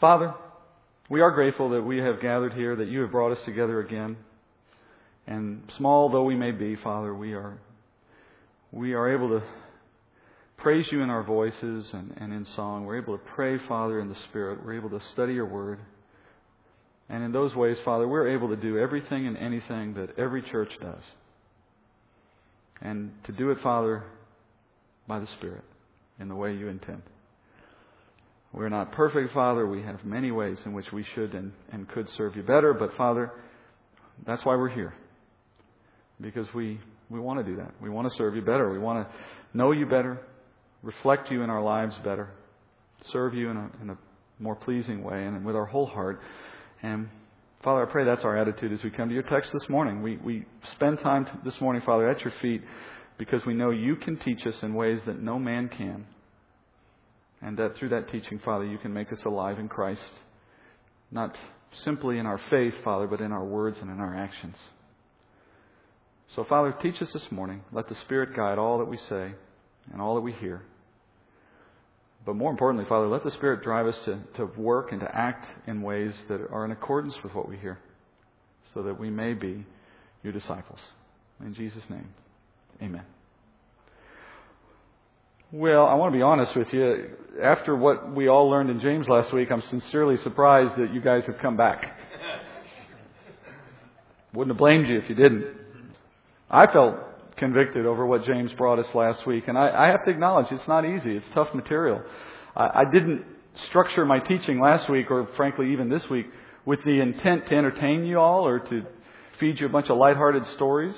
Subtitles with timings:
[0.00, 0.32] Father,
[1.10, 4.16] we are grateful that we have gathered here, that you have brought us together again.
[5.26, 7.58] And small though we may be, Father, we are,
[8.70, 9.42] we are able to
[10.56, 12.84] praise you in our voices and, and in song.
[12.84, 14.64] We're able to pray, Father, in the Spirit.
[14.64, 15.80] We're able to study your word.
[17.08, 20.70] And in those ways, Father, we're able to do everything and anything that every church
[20.80, 21.02] does.
[22.80, 24.04] And to do it, Father,
[25.08, 25.64] by the Spirit,
[26.20, 27.02] in the way you intend.
[28.52, 29.66] We're not perfect, Father.
[29.66, 32.96] We have many ways in which we should and, and could serve you better, but
[32.96, 33.30] Father,
[34.26, 34.94] that's why we're here.
[36.20, 36.80] Because we,
[37.10, 37.72] we want to do that.
[37.80, 38.70] We want to serve you better.
[38.70, 39.14] We want to
[39.56, 40.20] know you better,
[40.82, 42.30] reflect you in our lives better,
[43.12, 43.98] serve you in a, in a
[44.38, 46.20] more pleasing way, and with our whole heart.
[46.82, 47.08] And
[47.62, 50.00] Father, I pray that's our attitude as we come to your text this morning.
[50.00, 52.62] We, we spend time this morning, Father, at your feet
[53.18, 56.06] because we know you can teach us in ways that no man can.
[57.40, 60.00] And that through that teaching, Father, you can make us alive in Christ.
[61.10, 61.36] Not
[61.84, 64.56] simply in our faith, Father, but in our words and in our actions.
[66.34, 67.62] So, Father, teach us this morning.
[67.72, 69.32] Let the Spirit guide all that we say
[69.92, 70.62] and all that we hear.
[72.26, 75.46] But more importantly, Father, let the Spirit drive us to, to work and to act
[75.66, 77.78] in ways that are in accordance with what we hear,
[78.74, 79.64] so that we may be
[80.22, 80.80] your disciples.
[81.40, 82.08] In Jesus' name,
[82.82, 83.04] amen.
[85.50, 87.08] Well, I want to be honest with you.
[87.42, 91.24] After what we all learned in James last week, I'm sincerely surprised that you guys
[91.24, 91.84] have come back.
[94.34, 95.46] Wouldn't have blamed you if you didn't.
[96.50, 96.96] I felt
[97.38, 99.44] convicted over what James brought us last week.
[99.48, 101.16] And I, I have to acknowledge it's not easy.
[101.16, 102.02] It's tough material.
[102.54, 103.24] I, I didn't
[103.70, 106.26] structure my teaching last week, or frankly even this week,
[106.66, 108.82] with the intent to entertain you all or to
[109.40, 110.94] feed you a bunch of lighthearted stories.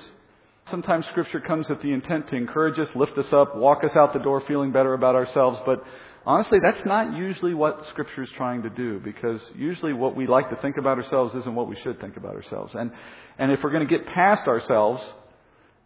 [0.68, 4.12] Sometimes Scripture comes with the intent to encourage us, lift us up, walk us out
[4.12, 5.58] the door feeling better about ourselves.
[5.66, 5.82] But
[6.26, 10.50] honestly, that's not usually what Scripture is trying to do because usually what we like
[10.50, 12.72] to think about ourselves isn't what we should think about ourselves.
[12.74, 12.92] And,
[13.38, 15.02] and if we're going to get past ourselves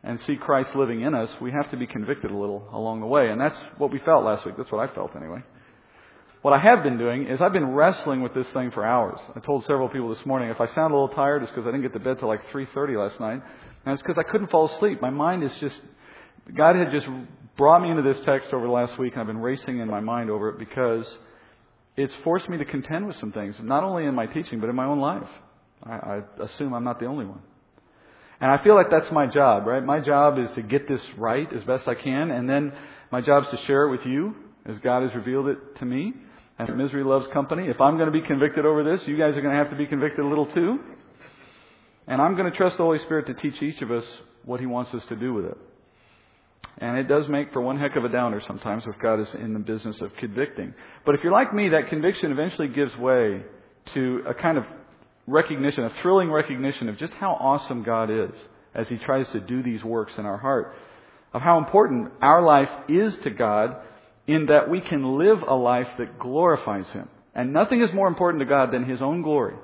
[0.03, 3.07] and see Christ living in us, we have to be convicted a little along the
[3.07, 3.31] way.
[3.31, 4.57] And that's what we felt last week.
[4.59, 5.43] That's what I felt anyway.
[6.45, 9.19] What I have been doing is I've been wrestling with this thing for hours.
[9.35, 11.71] I told several people this morning if I sound a little tired, it's because I
[11.71, 13.41] didn't get to bed till like 3:30 last night,
[13.85, 15.01] and it's because I couldn't fall asleep.
[15.01, 15.77] My mind is just
[16.57, 17.07] God had just
[17.57, 20.01] brought me into this text over the last week, and I've been racing in my
[20.01, 21.07] mind over it because
[21.97, 24.77] it's forced me to contend with some things, not only in my teaching but in
[24.77, 25.29] my own life.
[25.83, 27.41] I, I assume I'm not the only one.
[28.41, 29.85] And I feel like that's my job, right?
[29.85, 32.73] My job is to get this right as best I can, and then
[33.13, 34.35] my job is to share it with you
[34.67, 36.13] as God has revealed it to me.
[36.59, 37.67] And misery loves company.
[37.67, 39.77] If I'm going to be convicted over this, you guys are going to have to
[39.77, 40.79] be convicted a little too.
[42.07, 44.05] And I'm going to trust the Holy Spirit to teach each of us
[44.45, 45.57] what He wants us to do with it.
[46.79, 49.53] And it does make for one heck of a downer sometimes if God is in
[49.53, 50.75] the business of convicting.
[51.07, 53.43] But if you're like me, that conviction eventually gives way
[53.95, 54.65] to a kind of
[55.27, 58.35] recognition, a thrilling recognition of just how awesome God is
[58.75, 60.75] as He tries to do these works in our heart,
[61.33, 63.77] of how important our life is to God
[64.27, 67.09] in that we can live a life that glorifies Him.
[67.35, 69.55] And nothing is more important to God than His own glory.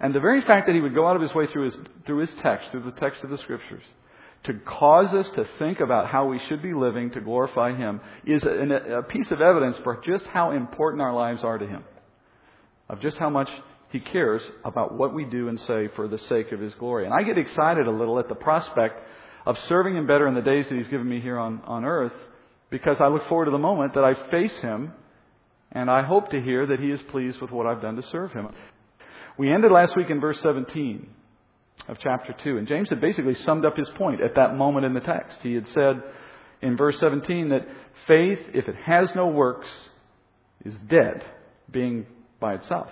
[0.00, 1.76] And the very fact that He would go out of His way through His,
[2.06, 3.82] through His text, through the text of the Scriptures,
[4.44, 8.42] to cause us to think about how we should be living to glorify Him is
[8.44, 11.84] a, a piece of evidence for just how important our lives are to Him.
[12.88, 13.48] Of just how much
[13.90, 17.06] he cares about what we do and say for the sake of His glory.
[17.06, 19.00] And I get excited a little at the prospect
[19.46, 22.12] of serving Him better in the days that He's given me here on, on earth
[22.70, 24.92] because I look forward to the moment that I face Him
[25.72, 28.32] and I hope to hear that He is pleased with what I've done to serve
[28.32, 28.48] Him.
[29.38, 31.08] We ended last week in verse 17
[31.86, 34.94] of chapter 2, and James had basically summed up his point at that moment in
[34.94, 35.38] the text.
[35.42, 36.02] He had said
[36.60, 37.68] in verse 17 that
[38.08, 39.68] faith, if it has no works,
[40.64, 41.22] is dead,
[41.70, 42.06] being
[42.40, 42.88] by itself.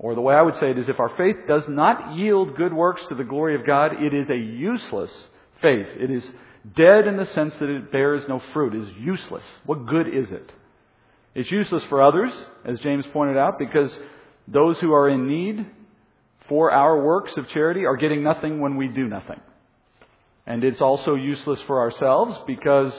[0.00, 2.72] Or the way I would say it is if our faith does not yield good
[2.72, 5.12] works to the glory of God, it is a useless
[5.62, 5.86] faith.
[6.00, 6.24] It is
[6.74, 8.74] dead in the sense that it bears no fruit.
[8.74, 9.44] It is useless.
[9.64, 10.52] What good is it?
[11.36, 12.32] It's useless for others,
[12.64, 13.92] as James pointed out, because
[14.52, 15.66] those who are in need
[16.48, 19.40] for our works of charity are getting nothing when we do nothing.
[20.46, 22.92] And it's also useless for ourselves because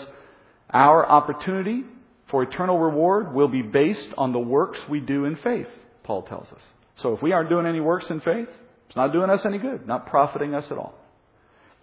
[0.69, 1.83] our opportunity
[2.29, 5.67] for eternal reward will be based on the works we do in faith,
[6.03, 6.61] Paul tells us.
[7.01, 8.47] So if we aren't doing any works in faith,
[8.87, 10.93] it's not doing us any good, not profiting us at all.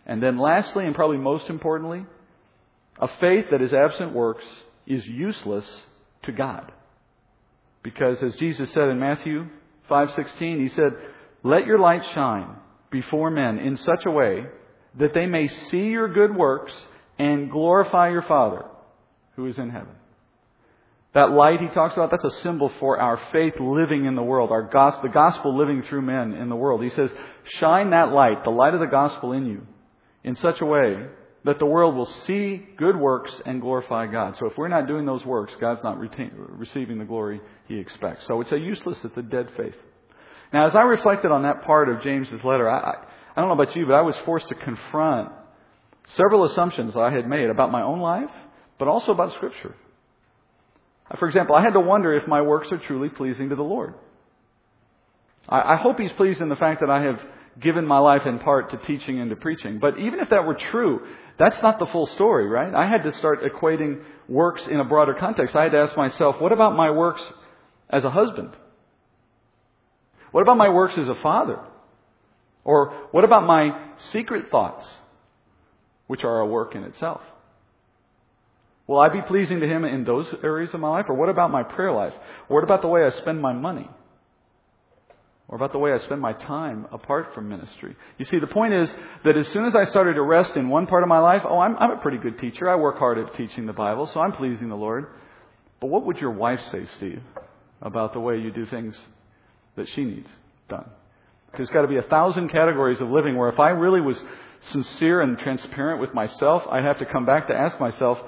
[0.07, 2.07] And then lastly, and probably most importantly,
[2.99, 4.45] a faith that is absent works
[4.87, 5.67] is useless
[6.25, 6.73] to God.
[7.83, 9.49] Because as Jesus said in Matthew
[9.89, 10.97] 5:16, he said,
[11.43, 12.49] "Let your light shine
[12.91, 14.47] before men in such a way
[14.97, 16.75] that they may see your good works
[17.19, 18.65] and glorify your Father
[19.37, 19.95] who is in heaven."
[21.15, 24.51] That light he talks about, that's a symbol for our faith living in the world,
[24.51, 26.83] our gospel, the gospel living through men in the world.
[26.83, 27.11] He says,
[27.59, 29.67] shine that light, the light of the gospel in you,
[30.23, 31.07] in such a way
[31.45, 34.37] that the world will see good works and glorify God.
[34.39, 38.25] So if we're not doing those works, God's not retain, receiving the glory he expects.
[38.27, 39.75] So it's a useless, it's a dead faith.
[40.53, 42.95] Now, as I reflected on that part of James's letter, I, I,
[43.37, 45.31] I don't know about you, but I was forced to confront
[46.17, 48.31] several assumptions I had made about my own life,
[48.79, 49.75] but also about Scripture.
[51.11, 53.63] Uh, for example, I had to wonder if my works are truly pleasing to the
[53.63, 53.95] Lord.
[55.49, 57.21] I, I hope He's pleased in the fact that I have
[57.61, 59.79] given my life in part to teaching and to preaching.
[59.81, 61.01] But even if that were true,
[61.39, 62.75] that's not the full story, right?
[62.75, 65.55] I had to start equating works in a broader context.
[65.55, 67.23] I had to ask myself, what about my works
[67.89, 68.51] as a husband?
[70.33, 71.61] What about my works as a father?
[72.65, 73.71] Or what about my
[74.11, 74.87] secret thoughts,
[76.07, 77.21] which are a work in itself?
[78.87, 81.07] Will I be pleasing to Him in those areas of my life?
[81.09, 82.15] Or what about my prayer life?
[82.49, 83.89] What about the way I spend my money?
[85.49, 87.97] Or about the way I spend my time apart from ministry?
[88.19, 88.91] You see, the point is
[89.25, 91.59] that as soon as I started to rest in one part of my life, oh,
[91.59, 92.69] I'm, I'm a pretty good teacher.
[92.69, 95.07] I work hard at teaching the Bible, so I'm pleasing the Lord.
[95.81, 97.23] But what would your wife say, Steve,
[97.81, 98.95] about the way you do things
[99.77, 100.29] that she needs
[100.69, 100.85] done?
[101.57, 104.19] There's got to be a thousand categories of living where if I really was
[104.71, 108.19] sincere and transparent with myself, I'd have to come back to ask myself,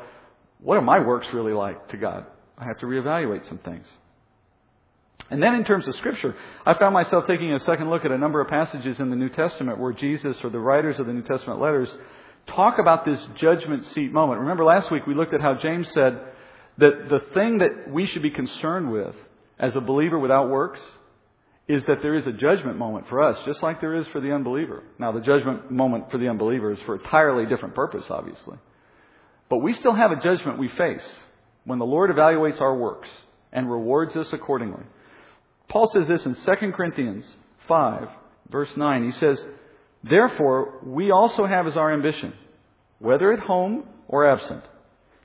[0.58, 2.24] what are my works really like to God?
[2.56, 3.86] I have to reevaluate some things.
[5.30, 6.34] And then in terms of Scripture,
[6.66, 9.28] I found myself taking a second look at a number of passages in the New
[9.28, 11.88] Testament where Jesus or the writers of the New Testament letters
[12.48, 14.40] talk about this judgment seat moment.
[14.40, 16.20] Remember last week we looked at how James said
[16.78, 19.14] that the thing that we should be concerned with
[19.58, 20.80] as a believer without works
[21.68, 24.32] is that there is a judgment moment for us, just like there is for the
[24.32, 24.82] unbeliever.
[24.98, 28.56] Now, the judgment moment for the unbeliever is for entirely different purpose, obviously.
[29.48, 31.04] But we still have a judgment we face
[31.64, 33.08] when the Lord evaluates our works
[33.52, 34.82] and rewards us accordingly.
[35.70, 37.24] Paul says this in 2 Corinthians
[37.68, 38.08] 5,
[38.50, 39.04] verse 9.
[39.04, 39.38] He says,
[40.02, 42.34] Therefore, we also have as our ambition,
[42.98, 44.64] whether at home or absent,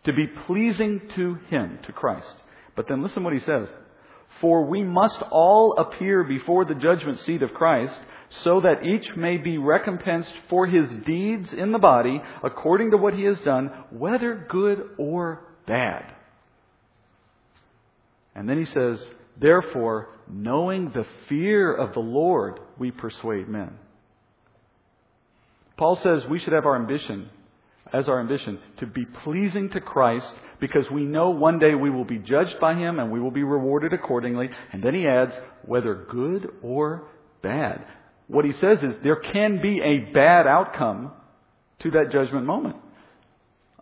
[0.06, 2.36] to be pleasing to Him, to Christ.
[2.76, 3.68] But then listen what he says.
[4.42, 7.98] For we must all appear before the judgment seat of Christ,
[8.44, 13.14] so that each may be recompensed for his deeds in the body, according to what
[13.14, 16.14] he has done, whether good or bad.
[18.36, 19.00] And then he says,
[19.40, 23.72] Therefore, knowing the fear of the Lord, we persuade men.
[25.78, 27.30] Paul says we should have our ambition,
[27.92, 30.28] as our ambition, to be pleasing to Christ
[30.60, 33.44] because we know one day we will be judged by Him and we will be
[33.44, 34.50] rewarded accordingly.
[34.72, 35.36] And then he adds,
[35.66, 37.08] whether good or
[37.42, 37.86] bad.
[38.28, 41.12] What he says is there can be a bad outcome
[41.80, 42.78] to that judgment moment.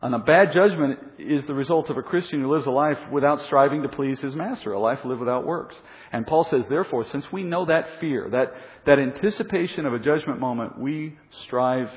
[0.03, 3.41] And a bad judgment is the result of a Christian who lives a life without
[3.45, 5.75] striving to please his master, a life lived without works.
[6.11, 8.53] And Paul says, therefore, since we know that fear, that,
[8.85, 11.89] that anticipation of a judgment moment, we strive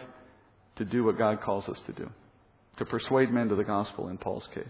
[0.77, 2.09] to do what God calls us to do,
[2.77, 4.65] to persuade men to the gospel in Paul's case.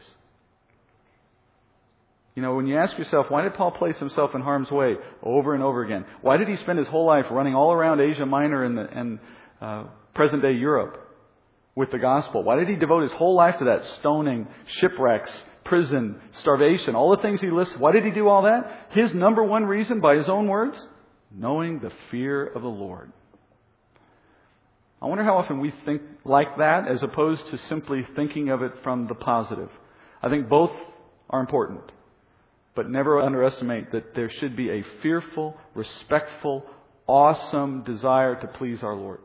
[2.34, 5.52] You know, when you ask yourself, why did Paul place himself in harm's way over
[5.52, 6.06] and over again?
[6.22, 9.18] Why did he spend his whole life running all around Asia Minor and, the, and
[9.60, 9.84] uh,
[10.14, 11.02] present day Europe?
[11.76, 12.42] With the gospel?
[12.42, 13.82] Why did he devote his whole life to that?
[14.00, 14.48] Stoning,
[14.80, 15.30] shipwrecks,
[15.64, 17.74] prison, starvation, all the things he lists.
[17.78, 18.88] Why did he do all that?
[18.90, 20.76] His number one reason, by his own words,
[21.30, 23.12] knowing the fear of the Lord.
[25.00, 28.72] I wonder how often we think like that as opposed to simply thinking of it
[28.82, 29.68] from the positive.
[30.22, 30.70] I think both
[31.28, 31.82] are important,
[32.74, 36.64] but never underestimate that there should be a fearful, respectful,
[37.06, 39.20] awesome desire to please our Lord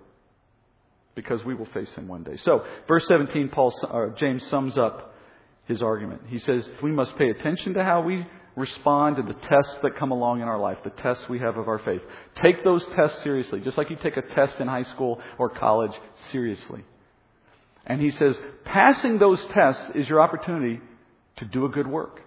[1.16, 2.38] because we will face him one day.
[2.44, 5.14] So, verse 17, Paul, uh, James sums up
[5.66, 6.22] his argument.
[6.28, 8.26] He says, We must pay attention to how we
[8.56, 11.68] respond to the tests that come along in our life, the tests we have of
[11.68, 12.02] our faith.
[12.42, 15.94] Take those tests seriously, just like you take a test in high school or college
[16.32, 16.84] seriously.
[17.86, 20.82] And he says, passing those tests is your opportunity
[21.38, 22.22] to do a good work.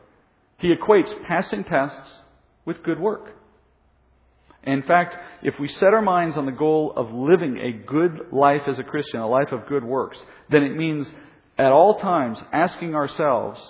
[0.58, 2.10] He equates passing tests
[2.64, 3.36] with good work.
[4.64, 8.62] In fact, if we set our minds on the goal of living a good life
[8.66, 10.18] as a Christian, a life of good works,
[10.50, 11.06] then it means
[11.58, 13.60] at all times asking ourselves,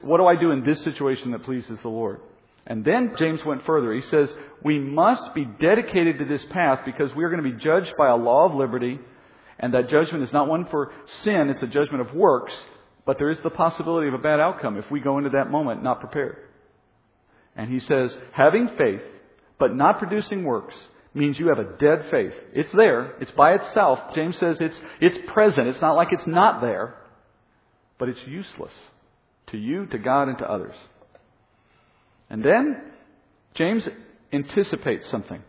[0.00, 2.20] what do I do in this situation that pleases the Lord?
[2.66, 3.92] And then James went further.
[3.92, 4.30] He says,
[4.64, 8.08] we must be dedicated to this path because we are going to be judged by
[8.08, 9.00] a law of liberty,
[9.58, 12.52] and that judgment is not one for sin, it's a judgment of works,
[13.04, 15.82] but there is the possibility of a bad outcome if we go into that moment
[15.82, 16.36] not prepared.
[17.54, 19.02] And he says, having faith,
[19.62, 20.74] but not producing works
[21.14, 22.32] means you have a dead faith.
[22.52, 23.14] It's there.
[23.20, 24.00] It's by itself.
[24.12, 25.68] James says it's, it's present.
[25.68, 26.96] It's not like it's not there,
[27.96, 28.72] but it's useless
[29.52, 30.74] to you, to God, and to others.
[32.28, 32.90] And then
[33.54, 33.88] James
[34.32, 35.40] anticipates something.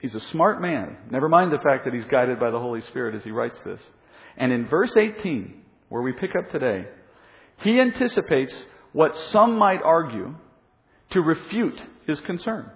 [0.00, 0.96] He's a smart man.
[1.10, 3.80] Never mind the fact that he's guided by the Holy Spirit as he writes this.
[4.38, 5.60] And in verse 18,
[5.90, 6.86] where we pick up today,
[7.58, 8.54] he anticipates
[8.94, 10.36] what some might argue
[11.10, 12.70] to refute his concern.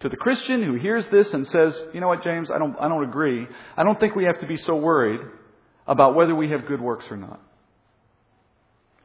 [0.00, 2.88] To the Christian who hears this and says, you know what, James, I don't, I
[2.88, 3.46] don't agree.
[3.76, 5.20] I don't think we have to be so worried
[5.86, 7.40] about whether we have good works or not.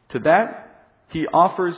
[0.09, 1.75] To that, he offers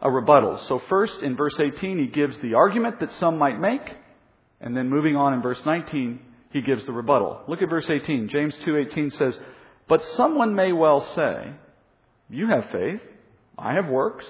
[0.00, 0.62] a rebuttal.
[0.68, 3.82] So first, in verse 18, he gives the argument that some might make,
[4.60, 6.20] and then moving on in verse 19,
[6.52, 7.40] he gives the rebuttal.
[7.48, 8.28] Look at verse 18.
[8.28, 9.38] James 2:18 says,
[9.88, 11.52] "But someone may well say,
[12.28, 13.00] you have faith,
[13.58, 14.24] I have works.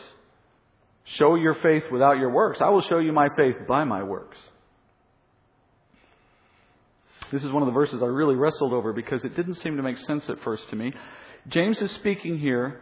[1.18, 2.60] Show your faith without your works.
[2.60, 4.36] I will show you my faith by my works."
[7.32, 9.82] This is one of the verses I really wrestled over because it didn't seem to
[9.82, 10.92] make sense at first to me.
[11.48, 12.80] James is speaking here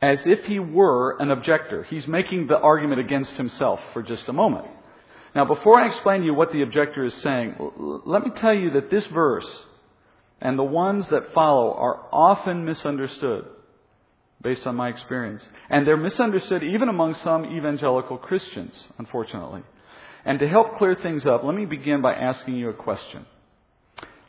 [0.00, 1.82] as if he were an objector.
[1.84, 4.66] He's making the argument against himself for just a moment.
[5.34, 7.56] Now, before I explain to you what the objector is saying,
[8.04, 9.48] let me tell you that this verse
[10.40, 13.46] and the ones that follow are often misunderstood
[14.42, 15.42] based on my experience.
[15.68, 19.62] And they're misunderstood even among some evangelical Christians, unfortunately.
[20.24, 23.26] And to help clear things up, let me begin by asking you a question.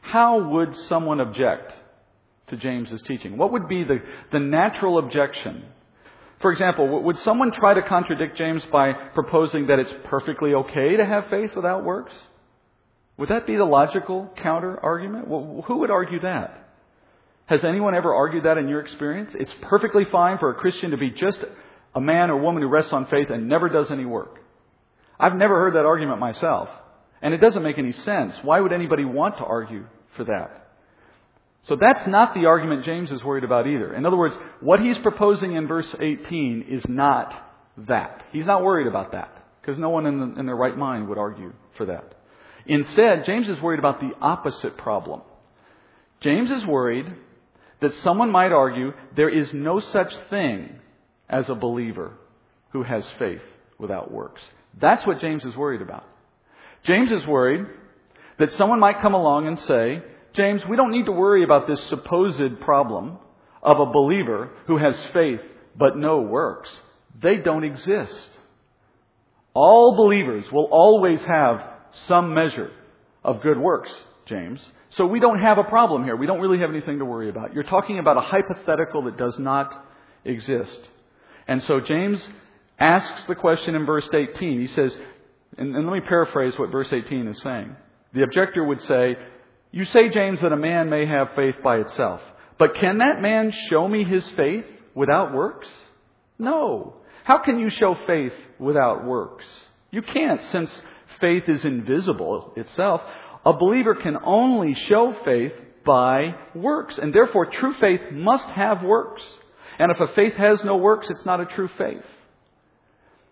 [0.02, 1.72] How would someone object
[2.48, 3.38] to James's teaching?
[3.38, 4.00] What would be the,
[4.32, 5.66] the natural objection?
[6.42, 11.06] For example, would someone try to contradict James by proposing that it's perfectly okay to
[11.06, 12.14] have faith without works?
[13.18, 15.28] Would that be the logical counter argument?
[15.28, 16.69] Well, who would argue that?
[17.50, 19.32] Has anyone ever argued that in your experience?
[19.34, 21.40] It's perfectly fine for a Christian to be just
[21.96, 24.38] a man or woman who rests on faith and never does any work.
[25.20, 26.70] I've never heard that argument myself.
[27.24, 28.36] And it doesn't make any sense.
[28.44, 30.68] Why would anybody want to argue for that?
[31.64, 33.96] So that's not the argument James is worried about either.
[33.96, 37.34] In other words, what he's proposing in verse 18 is not
[37.88, 38.26] that.
[38.32, 41.18] He's not worried about that because no one in, the, in their right mind would
[41.18, 42.14] argue for that.
[42.68, 45.22] Instead, James is worried about the opposite problem.
[46.22, 47.12] James is worried
[47.82, 50.80] that someone might argue there is no such thing
[51.30, 52.14] as a believer
[52.72, 53.42] who has faith
[53.78, 54.42] without works.
[54.80, 56.04] That's what James is worried about.
[56.84, 57.66] James is worried
[58.38, 60.02] that someone might come along and say,
[60.34, 63.18] James, we don't need to worry about this supposed problem
[63.62, 65.42] of a believer who has faith
[65.76, 66.70] but no works.
[67.22, 68.14] They don't exist.
[69.54, 71.62] All believers will always have
[72.08, 72.72] some measure
[73.24, 73.90] of good works,
[74.26, 74.62] James.
[74.98, 76.16] So we don't have a problem here.
[76.16, 77.54] We don't really have anything to worry about.
[77.54, 79.86] You're talking about a hypothetical that does not
[80.26, 80.80] exist.
[81.48, 82.20] And so James
[82.80, 84.62] asks the question in verse 18.
[84.62, 84.92] He says,
[85.58, 87.76] and, and let me paraphrase what verse 18 is saying.
[88.14, 89.18] The objector would say,
[89.72, 92.22] You say, James, that a man may have faith by itself.
[92.58, 94.66] But can that man show me his faith
[94.96, 95.68] without works?
[96.38, 96.96] No.
[97.24, 99.46] How can you show faith without works?
[99.92, 100.70] You can't, since
[101.20, 103.02] faith is invisible itself.
[103.50, 105.54] A believer can only show faith
[105.84, 109.24] by works, and therefore true faith must have works.
[109.80, 112.04] And if a faith has no works, it's not a true faith.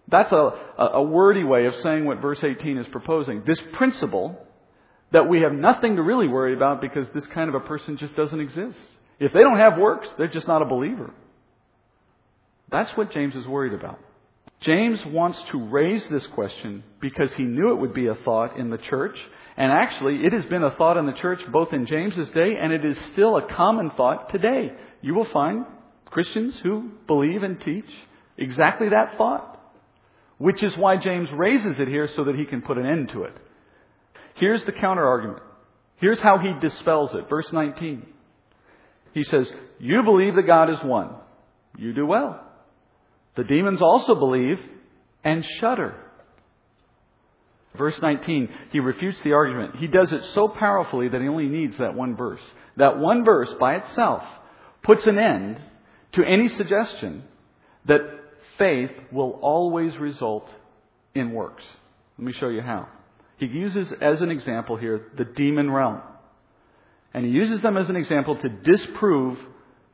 [0.07, 3.43] That's a, a wordy way of saying what verse 18 is proposing.
[3.45, 4.43] This principle
[5.11, 8.15] that we have nothing to really worry about because this kind of a person just
[8.15, 8.79] doesn't exist.
[9.19, 11.13] If they don't have works, they're just not a believer.
[12.71, 13.99] That's what James is worried about.
[14.61, 18.71] James wants to raise this question because he knew it would be a thought in
[18.71, 19.15] the church.
[19.57, 22.71] And actually, it has been a thought in the church both in James's day and
[22.71, 24.71] it is still a common thought today.
[25.01, 25.65] You will find
[26.05, 27.89] Christians who believe and teach
[28.37, 29.55] exactly that thought.
[30.37, 33.23] Which is why James raises it here so that he can put an end to
[33.23, 33.35] it.
[34.35, 35.41] Here's the counter argument.
[35.95, 37.27] Here's how he dispels it.
[37.27, 38.05] Verse 19.
[39.13, 39.47] He says,
[39.79, 41.15] You believe that God is one.
[41.75, 42.43] You do well.
[43.35, 44.59] The demons also believe
[45.23, 45.95] and shudder.
[47.77, 49.75] Verse 19, he refutes the argument.
[49.77, 52.41] He does it so powerfully that he only needs that one verse.
[52.77, 54.23] That one verse by itself
[54.83, 55.61] puts an end
[56.13, 57.23] to any suggestion
[57.85, 58.01] that
[58.57, 60.49] faith will always result
[61.13, 61.63] in works.
[62.17, 62.87] Let me show you how.
[63.37, 66.01] He uses as an example here the demon realm.
[67.13, 69.37] And he uses them as an example to disprove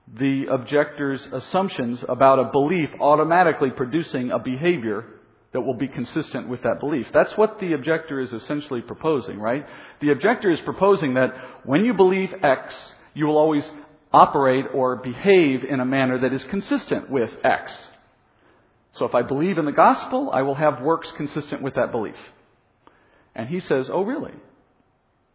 [0.07, 5.05] the objector's assumptions about a belief automatically producing a behavior
[5.53, 7.07] that will be consistent with that belief.
[7.13, 9.65] That's what the objector is essentially proposing, right?
[10.01, 11.33] The objector is proposing that
[11.63, 12.74] when you believe X,
[13.13, 13.63] you will always
[14.12, 17.72] operate or behave in a manner that is consistent with X.
[18.93, 22.15] So if I believe in the gospel, I will have works consistent with that belief.
[23.36, 24.33] And he says, Oh, really?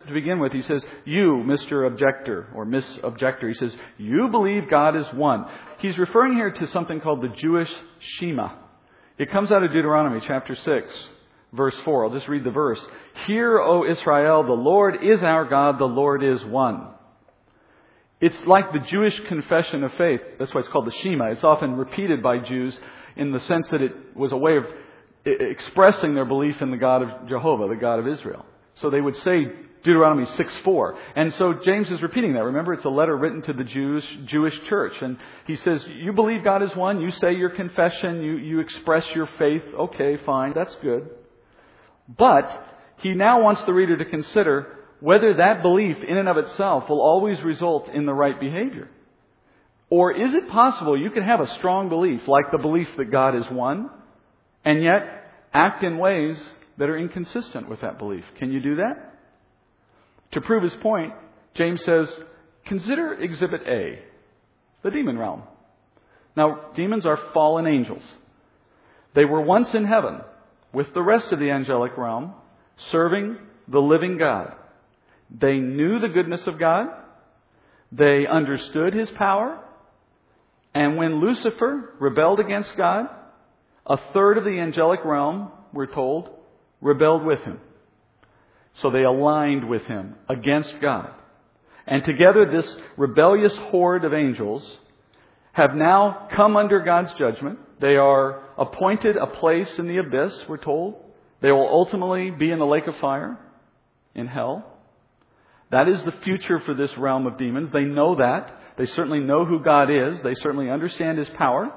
[0.07, 1.87] To begin with, he says, You, Mr.
[1.87, 5.47] Objector, or Miss Objector, he says, You believe God is one.
[5.81, 8.51] He's referring here to something called the Jewish Shema.
[9.19, 10.87] It comes out of Deuteronomy chapter 6,
[11.53, 12.05] verse 4.
[12.05, 12.79] I'll just read the verse.
[13.27, 16.87] Hear, O Israel, the Lord is our God, the Lord is one.
[18.21, 20.21] It's like the Jewish confession of faith.
[20.39, 21.33] That's why it's called the Shema.
[21.33, 22.79] It's often repeated by Jews
[23.17, 24.65] in the sense that it was a way of
[25.25, 28.47] expressing their belief in the God of Jehovah, the God of Israel.
[28.77, 29.47] So they would say
[29.85, 30.99] Deuteronomy 6 4.
[31.17, 32.45] And so James is repeating that.
[32.45, 34.95] Remember, it's a letter written to the Jews, Jewish church.
[35.01, 35.17] And
[35.47, 37.01] he says, You believe God is one.
[37.01, 38.23] You say your confession.
[38.23, 39.63] You, you express your faith.
[39.79, 40.53] Okay, fine.
[40.55, 41.09] That's good.
[42.09, 42.51] But
[42.99, 47.01] he now wants the reader to consider whether that belief in and of itself will
[47.01, 48.89] always result in the right behavior.
[49.91, 53.37] Or is it possible you can have a strong belief, like the belief that God
[53.37, 53.91] is one,
[54.65, 56.37] and yet act in ways
[56.77, 58.25] that are inconsistent with that belief?
[58.39, 59.18] Can you do that?
[60.33, 61.15] To prove his point,
[61.55, 62.09] James says,
[62.67, 64.01] consider Exhibit A,
[64.83, 65.43] the demon realm.
[66.37, 68.03] Now, demons are fallen angels.
[69.15, 70.21] They were once in heaven
[70.73, 72.35] with the rest of the angelic realm,
[72.93, 74.55] serving the living God.
[75.31, 76.89] They knew the goodness of God.
[77.91, 79.59] They understood his power.
[80.75, 83.07] And when Lucifer rebelled against God,
[83.87, 86.31] a third of the angelic realm, we're told,
[86.81, 87.61] rebelled with him.
[88.83, 91.11] So they aligned with him against God.
[91.87, 94.63] And together, this rebellious horde of angels
[95.53, 97.59] have now come under God's judgment.
[97.81, 100.97] They are appointed a place in the abyss, we're told.
[101.41, 103.39] They will ultimately be in the lake of fire,
[104.15, 104.65] in hell.
[105.71, 107.71] That is the future for this realm of demons.
[107.73, 108.61] They know that.
[108.77, 110.23] They certainly know who God is.
[110.23, 111.73] They certainly understand His power.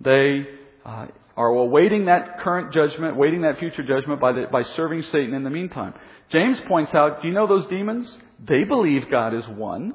[0.00, 0.46] They
[0.84, 5.34] uh, are awaiting that current judgment, waiting that future judgment by, the, by serving Satan
[5.34, 5.94] in the meantime.
[6.30, 8.10] James points out, do you know those demons?
[8.46, 9.94] They believe God is one.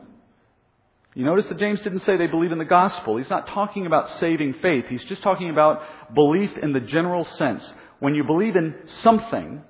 [1.13, 3.17] You notice that James didn't say they believe in the gospel.
[3.17, 4.85] He's not talking about saving faith.
[4.87, 5.81] He's just talking about
[6.13, 7.63] belief in the general sense.
[7.99, 9.63] When you believe in something,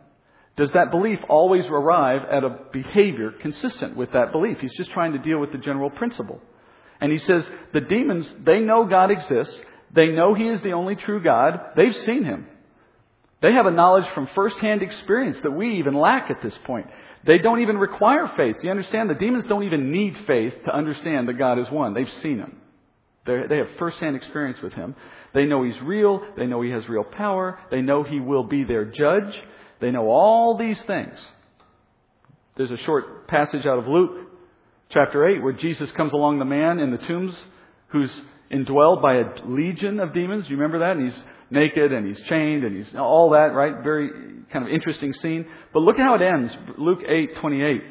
[0.57, 4.57] does that belief always arrive at a behavior consistent with that belief?
[4.59, 6.41] He's just trying to deal with the general principle.
[6.99, 9.57] And he says the demons, they know God exists.
[9.93, 11.59] They know He is the only true God.
[11.75, 12.47] They've seen Him.
[13.41, 16.87] They have a knowledge from firsthand experience that we even lack at this point.
[17.25, 18.55] They don't even require faith.
[18.63, 19.09] You understand?
[19.09, 21.93] The demons don't even need faith to understand that God is one.
[21.93, 22.57] They've seen Him.
[23.25, 24.95] They're, they have firsthand experience with Him.
[25.33, 26.25] They know He's real.
[26.37, 27.59] They know He has real power.
[27.69, 29.35] They know He will be their judge.
[29.79, 31.17] They know all these things.
[32.55, 34.31] There's a short passage out of Luke
[34.89, 37.35] chapter 8 where Jesus comes along the man in the tombs
[37.89, 38.09] who's
[38.51, 40.45] indwelled by a legion of demons.
[40.49, 40.97] You remember that?
[40.97, 43.83] And he's naked and he's chained and he's all that, right?
[43.83, 44.09] Very
[44.51, 45.45] kind of interesting scene.
[45.73, 46.53] But look how it ends.
[46.77, 47.81] Luke 8:28.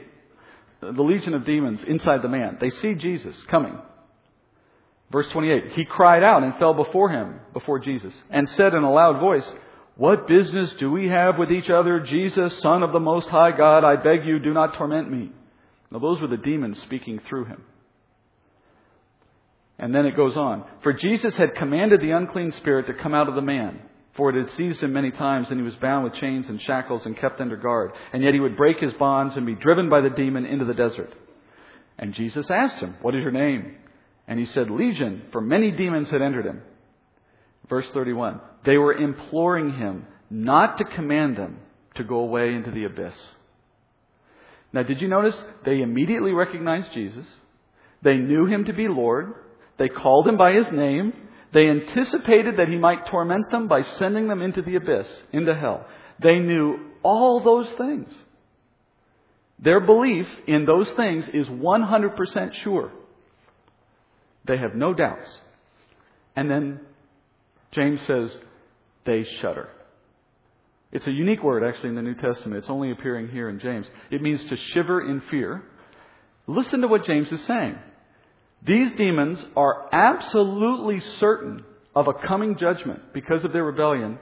[0.81, 2.59] The legion of demons inside the man.
[2.61, 3.77] They see Jesus coming.
[5.11, 5.73] Verse 28.
[5.73, 9.47] He cried out and fell before him, before Jesus, and said in a loud voice,
[9.97, 12.01] what business do we have with each other?
[12.01, 15.31] Jesus, Son of the Most High God, I beg you, do not torment me.
[15.91, 17.63] Now, those were the demons speaking through him.
[19.79, 20.65] And then it goes on.
[20.83, 23.81] For Jesus had commanded the unclean spirit to come out of the man,
[24.17, 27.05] for it had seized him many times, and he was bound with chains and shackles
[27.05, 27.93] and kept under guard.
[28.13, 30.75] And yet he would break his bonds and be driven by the demon into the
[30.75, 31.13] desert.
[31.99, 33.77] And Jesus asked him, What is your name?
[34.27, 36.63] And he said, Legion, for many demons had entered him.
[37.69, 38.41] Verse 31.
[38.65, 41.59] They were imploring him not to command them
[41.97, 43.15] to go away into the abyss.
[44.73, 45.37] Now, did you notice?
[45.65, 47.25] They immediately recognized Jesus.
[48.03, 49.33] They knew him to be Lord.
[49.79, 51.13] They called him by his name.
[51.53, 55.87] They anticipated that he might torment them by sending them into the abyss, into hell.
[56.23, 58.13] They knew all those things.
[59.59, 62.93] Their belief in those things is 100% sure.
[64.47, 65.31] They have no doubts.
[66.35, 66.81] And then
[67.73, 68.31] James says,
[69.05, 69.69] they shudder.
[70.93, 72.59] It's a unique word, actually, in the New Testament.
[72.59, 73.87] It's only appearing here in James.
[74.11, 75.63] It means to shiver in fear.
[76.47, 77.77] Listen to what James is saying.
[78.67, 84.19] These demons are absolutely certain of a coming judgment because of their rebellion.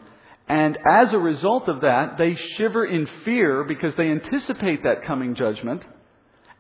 [0.47, 5.35] And as a result of that, they shiver in fear because they anticipate that coming
[5.35, 5.83] judgment.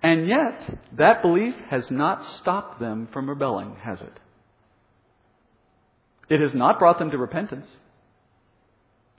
[0.03, 4.19] And yet, that belief has not stopped them from rebelling, has it?
[6.31, 7.67] It has not brought them to repentance.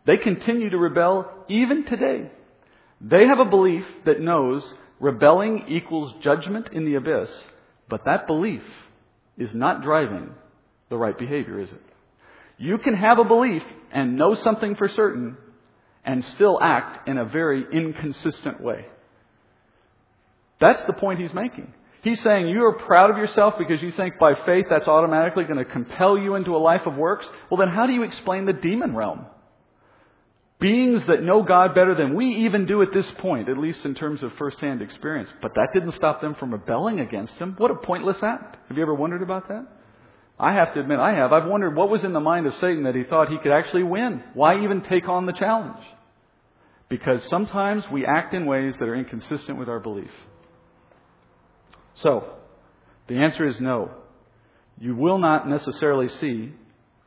[0.05, 2.31] They continue to rebel even today.
[2.99, 4.63] They have a belief that knows
[4.99, 7.29] rebelling equals judgment in the abyss,
[7.89, 8.63] but that belief
[9.37, 10.29] is not driving
[10.89, 11.81] the right behavior, is it?
[12.57, 15.37] You can have a belief and know something for certain
[16.03, 18.85] and still act in a very inconsistent way.
[20.59, 21.73] That's the point he's making.
[22.01, 25.57] He's saying you are proud of yourself because you think by faith that's automatically going
[25.57, 27.25] to compel you into a life of works.
[27.49, 29.25] Well, then how do you explain the demon realm?
[30.65, 33.93] Beings that know God better than we even do at this point, at least in
[33.93, 35.29] terms of firsthand experience.
[35.39, 37.53] But that didn't stop them from rebelling against Him.
[37.59, 38.57] What a pointless act.
[38.67, 39.67] Have you ever wondered about that?
[40.39, 41.31] I have to admit, I have.
[41.31, 43.83] I've wondered what was in the mind of Satan that he thought he could actually
[43.83, 44.23] win.
[44.33, 45.85] Why even take on the challenge?
[46.89, 50.09] Because sometimes we act in ways that are inconsistent with our belief.
[52.01, 52.27] So,
[53.07, 53.91] the answer is no.
[54.79, 56.53] You will not necessarily see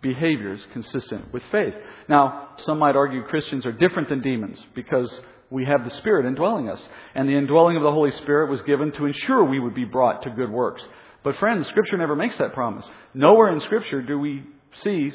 [0.01, 1.75] behaviors consistent with faith.
[2.09, 5.13] Now, some might argue Christians are different than demons because
[5.51, 6.81] we have the Spirit indwelling us.
[7.15, 10.23] And the indwelling of the Holy Spirit was given to ensure we would be brought
[10.23, 10.83] to good works.
[11.25, 12.85] But friends, Scripture never makes that promise.
[13.15, 14.45] Nowhere in Scripture do we
[14.83, 15.11] see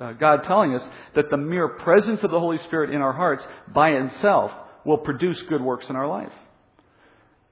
[0.00, 0.82] uh, God telling us
[1.14, 4.50] that the mere presence of the Holy Spirit in our hearts by itself
[4.84, 6.32] will produce good works in our life.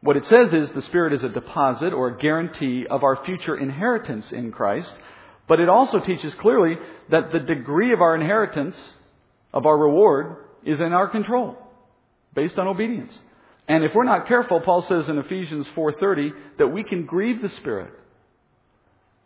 [0.02, 3.56] What it says is the Spirit is a deposit or a guarantee of our future
[3.56, 4.90] inheritance in Christ,
[5.50, 6.76] but it also teaches clearly
[7.10, 8.76] that the degree of our inheritance,
[9.52, 11.58] of our reward, is in our control,
[12.36, 13.12] based on obedience.
[13.66, 17.48] And if we're not careful, Paul says in Ephesians 4:30 that we can grieve the
[17.48, 17.90] Spirit.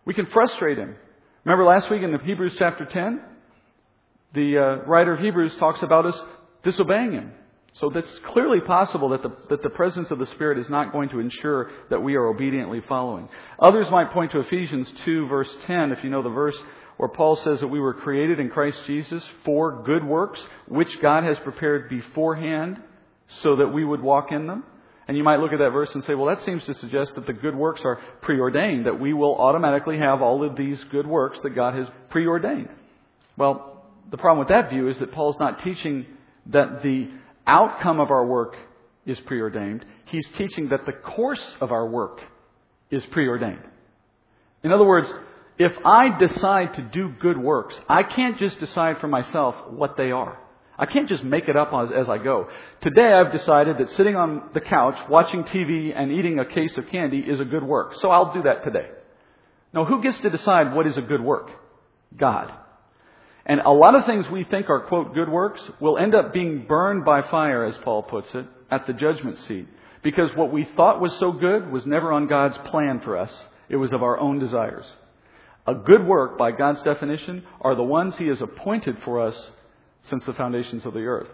[0.06, 0.96] We can frustrate him.
[1.44, 3.20] Remember last week in the Hebrews chapter 10,
[4.32, 6.18] the uh, writer of Hebrews talks about us
[6.62, 7.32] disobeying him.
[7.80, 11.08] So that's clearly possible that the, that the presence of the Spirit is not going
[11.08, 13.28] to ensure that we are obediently following.
[13.58, 16.54] Others might point to Ephesians 2 verse 10, if you know the verse,
[16.98, 21.24] where Paul says that we were created in Christ Jesus for good works, which God
[21.24, 22.80] has prepared beforehand
[23.42, 24.62] so that we would walk in them.
[25.08, 27.26] And you might look at that verse and say, well, that seems to suggest that
[27.26, 31.38] the good works are preordained, that we will automatically have all of these good works
[31.42, 32.68] that God has preordained.
[33.36, 36.06] Well, the problem with that view is that Paul's not teaching
[36.46, 37.10] that the
[37.46, 38.56] outcome of our work
[39.06, 39.84] is preordained.
[40.06, 42.20] He's teaching that the course of our work
[42.90, 43.62] is preordained.
[44.62, 45.08] In other words,
[45.58, 50.10] if I decide to do good works, I can't just decide for myself what they
[50.10, 50.38] are.
[50.76, 52.48] I can't just make it up as, as, I go.
[52.80, 56.88] Today I've decided that sitting on the couch, watching TV, and eating a case of
[56.88, 57.94] candy is a good work.
[58.00, 58.88] So I'll do that today.
[59.72, 61.50] Now, who gets to decide what is a good work?
[62.16, 62.52] God.
[63.46, 66.66] And a lot of things we think are, quote, good works will end up being
[66.66, 69.68] burned by fire, as Paul puts it, at the judgment seat.
[70.02, 73.30] Because what we thought was so good was never on God's plan for us.
[73.68, 74.86] It was of our own desires.
[75.66, 79.36] A good work, by God's definition, are the ones He has appointed for us
[80.04, 81.28] since the foundations of the earth.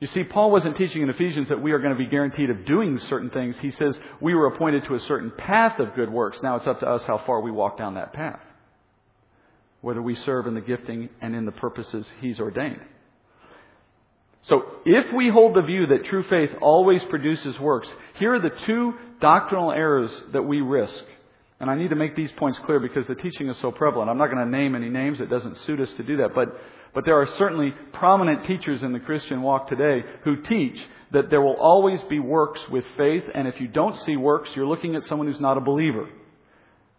[0.00, 2.64] You see, Paul wasn't teaching in Ephesians that we are going to be guaranteed of
[2.66, 3.56] doing certain things.
[3.60, 6.38] He says we were appointed to a certain path of good works.
[6.42, 8.40] Now it's up to us how far we walk down that path
[9.82, 12.80] whether we serve in the gifting and in the purposes He's ordained.
[14.48, 17.86] So, if we hold the view that true faith always produces works,
[18.18, 21.04] here are the two doctrinal errors that we risk.
[21.60, 24.10] And I need to make these points clear because the teaching is so prevalent.
[24.10, 25.20] I'm not going to name any names.
[25.20, 26.30] It doesn't suit us to do that.
[26.34, 26.60] But,
[26.92, 30.76] but there are certainly prominent teachers in the Christian walk today who teach
[31.12, 33.22] that there will always be works with faith.
[33.32, 36.08] And if you don't see works, you're looking at someone who's not a believer.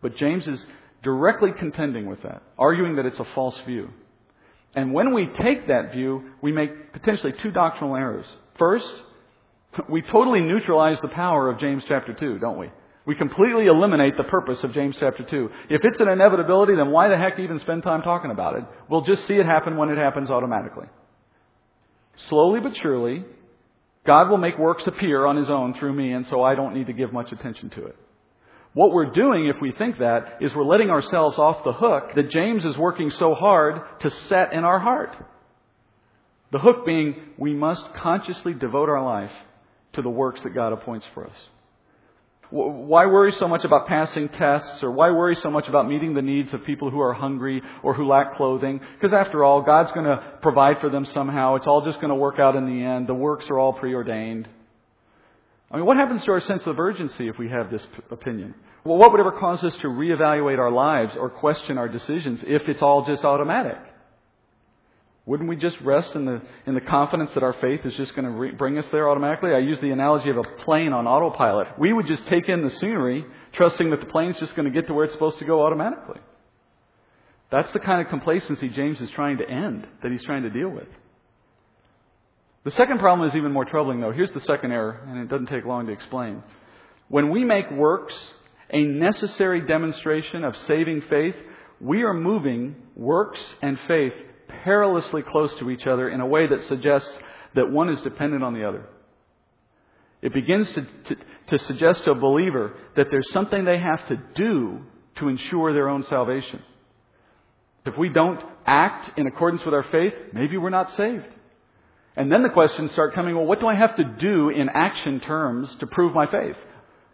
[0.02, 0.66] But James is
[1.04, 3.90] directly contending with that, arguing that it's a false view.
[4.76, 8.26] And when we take that view, we make potentially two doctrinal errors.
[8.58, 8.88] First,
[9.90, 12.70] we totally neutralize the power of James chapter 2, don't we?
[13.06, 15.50] We completely eliminate the purpose of James chapter 2.
[15.70, 18.64] If it's an inevitability, then why the heck even spend time talking about it?
[18.90, 20.88] We'll just see it happen when it happens automatically.
[22.30, 23.26] Slowly but surely,
[24.06, 26.88] God will make works appear on His own through me, and so I don't need
[26.88, 27.96] to give much attention to it.
[28.74, 32.32] What we're doing, if we think that, is we're letting ourselves off the hook that
[32.32, 35.16] James is working so hard to set in our heart.
[36.52, 39.32] The hook being, we must consciously devote our life
[39.94, 41.36] to the works that God appoints for us.
[42.50, 46.22] Why worry so much about passing tests or why worry so much about meeting the
[46.22, 48.80] needs of people who are hungry or who lack clothing?
[49.00, 51.56] Because after all, God's going to provide for them somehow.
[51.56, 53.08] It's all just going to work out in the end.
[53.08, 54.48] The works are all preordained.
[55.74, 57.82] I mean, what happens to our sense of urgency if we have this
[58.12, 58.54] opinion?
[58.84, 62.70] Well, what would ever cause us to reevaluate our lives or question our decisions if
[62.70, 63.80] it's all just automatic?
[65.26, 68.26] Wouldn't we just rest in the, in the confidence that our faith is just going
[68.26, 69.54] to re- bring us there automatically?
[69.54, 71.80] I use the analogy of a plane on autopilot.
[71.80, 74.88] We would just take in the scenery, trusting that the plane's just going to get
[74.88, 76.20] to where it's supposed to go automatically.
[77.52, 80.70] That's the kind of complacency James is trying to end, that he's trying to deal
[80.70, 80.88] with.
[82.64, 84.12] The second problem is even more troubling, though.
[84.12, 86.44] Here's the second error, and it doesn't take long to explain.
[87.10, 88.14] When we make works
[88.70, 91.36] a necessary demonstration of saving faith,
[91.82, 94.14] we are moving works and faith
[94.64, 97.10] perilously close to each other in a way that suggests
[97.56, 98.86] that one is dependent on the other.
[100.22, 101.16] It begins to, to,
[101.50, 104.80] to suggest to a believer that there's something they have to do
[105.18, 106.62] to ensure their own salvation.
[107.86, 111.26] If we don't act in accordance with our faith, maybe we're not saved.
[112.16, 115.20] And then the questions start coming, well, what do I have to do in action
[115.22, 116.56] terms to prove my faith?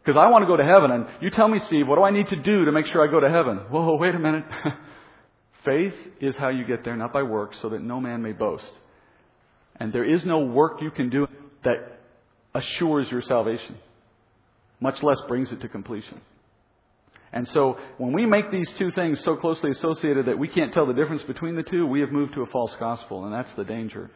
[0.04, 2.12] Because I want to go to heaven, and you tell me, Steve, what do I
[2.12, 3.58] need to do to make sure I go to heaven?
[3.70, 4.46] Whoa, wait a minute.
[5.66, 8.72] faith is how you get there, not by works, so that no man may boast.
[9.78, 11.28] And there is no work you can do
[11.64, 12.00] that
[12.54, 13.78] assures your salvation,
[14.82, 16.20] much less brings it to completion.
[17.32, 20.88] And so when we make these two things so closely associated that we can't tell
[20.88, 23.64] the difference between the two, we have moved to a false gospel, and that's the
[23.64, 24.10] danger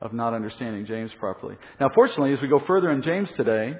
[0.00, 1.56] of not understanding James properly.
[1.80, 3.74] Now, fortunately, as we go further in James today,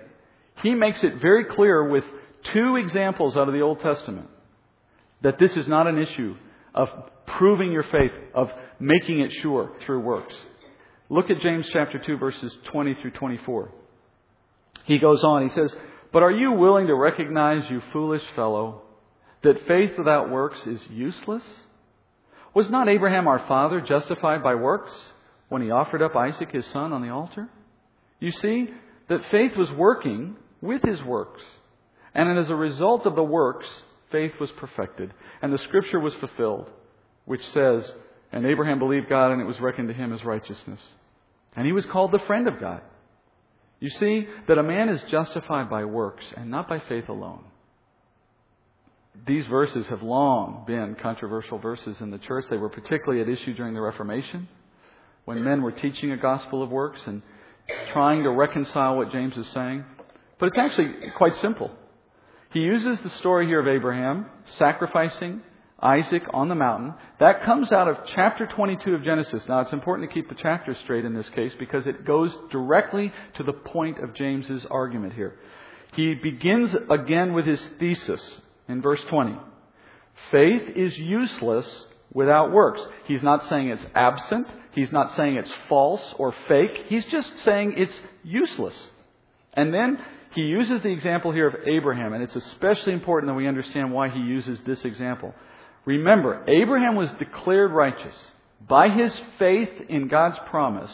[0.62, 2.04] he makes it very clear with
[2.52, 4.28] two examples out of the Old Testament
[5.22, 6.36] that this is not an issue
[6.74, 6.88] of
[7.26, 8.50] proving your faith, of
[8.80, 10.34] making it sure through works.
[11.08, 13.70] Look at James chapter 2 verses 20 through 24.
[14.84, 15.72] He goes on, he says,
[16.12, 18.82] But are you willing to recognize, you foolish fellow,
[19.42, 21.42] that faith without works is useless?
[22.54, 24.92] Was not Abraham our father justified by works
[25.48, 27.48] when he offered up Isaac his son on the altar?
[28.20, 28.68] You see
[29.08, 31.42] that faith was working with his works.
[32.14, 33.66] And as a result of the works,
[34.10, 35.12] faith was perfected.
[35.40, 36.68] And the scripture was fulfilled,
[37.24, 37.84] which says,
[38.32, 40.80] And Abraham believed God, and it was reckoned to him as righteousness.
[41.56, 42.82] And he was called the friend of God.
[43.80, 47.44] You see that a man is justified by works and not by faith alone.
[49.26, 52.46] These verses have long been controversial verses in the church.
[52.50, 54.48] They were particularly at issue during the Reformation
[55.28, 57.20] when men were teaching a gospel of works and
[57.92, 59.84] trying to reconcile what James is saying.
[60.40, 61.70] But it's actually quite simple.
[62.54, 64.24] He uses the story here of Abraham
[64.56, 65.42] sacrificing
[65.82, 66.94] Isaac on the mountain.
[67.20, 69.42] That comes out of chapter 22 of Genesis.
[69.46, 73.12] Now, it's important to keep the chapter straight in this case because it goes directly
[73.34, 75.34] to the point of James's argument here.
[75.92, 78.22] He begins again with his thesis
[78.66, 79.36] in verse 20.
[80.30, 81.66] Faith is useless
[82.14, 82.80] without works.
[83.06, 84.48] He's not saying it's absent.
[84.78, 86.84] He's not saying it's false or fake.
[86.86, 88.76] He's just saying it's useless.
[89.52, 89.98] And then
[90.36, 94.08] he uses the example here of Abraham, and it's especially important that we understand why
[94.08, 95.34] he uses this example.
[95.84, 98.14] Remember, Abraham was declared righteous
[98.68, 99.10] by his
[99.40, 100.92] faith in God's promise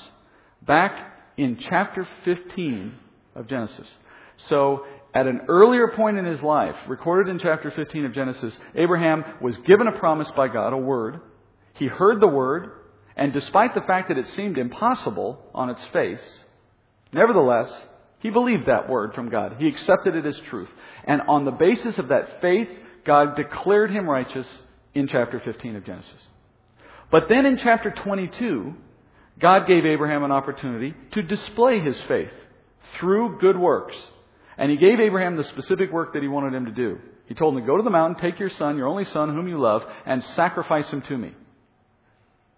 [0.67, 2.95] back in chapter 15
[3.35, 3.87] of Genesis.
[4.49, 9.25] So, at an earlier point in his life, recorded in chapter 15 of Genesis, Abraham
[9.43, 11.21] was given a promise by God, a word.
[11.75, 12.71] He heard the word,
[13.17, 16.21] and despite the fact that it seemed impossible on its face,
[17.13, 17.71] nevertheless,
[18.21, 19.57] he believed that word from God.
[19.59, 20.71] He accepted it as truth.
[21.05, 22.69] And on the basis of that faith,
[23.05, 24.47] God declared him righteous
[24.95, 26.11] in chapter 15 of Genesis.
[27.11, 28.75] But then in chapter 22,
[29.39, 32.33] God gave Abraham an opportunity to display his faith
[32.99, 33.95] through good works.
[34.57, 36.99] And he gave Abraham the specific work that he wanted him to do.
[37.27, 39.49] He told him to go to the mountain, take your son, your only son, whom
[39.49, 41.35] you love, and sacrifice him to me.